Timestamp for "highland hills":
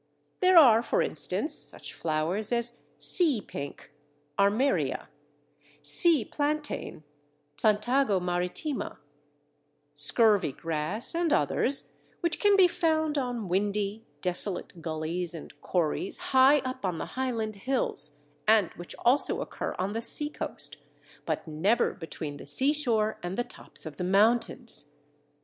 17.13-18.21